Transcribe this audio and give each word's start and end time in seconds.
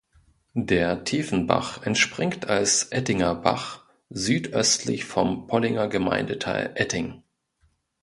Der 0.55 1.03
Tiefenbach 1.03 1.83
entspringt 1.83 2.47
als 2.49 2.85
Ettinger 2.85 3.35
Bach 3.35 3.83
südöstlich 4.09 5.05
vom 5.05 5.45
Pollinger 5.45 5.87
Gemeindeteil 5.89 6.71
Etting. 6.73 7.21